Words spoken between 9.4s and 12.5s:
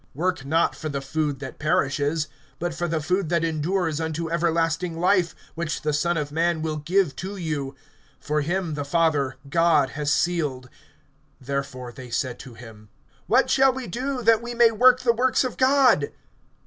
God, has sealed, (28)Therefore they said